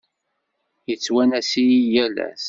[0.89, 2.39] Yettwanas-iyi yal ass.